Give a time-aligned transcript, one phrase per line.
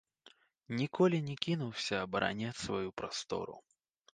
[0.79, 3.55] Ніколі не кінуся абараняць сваю прастору.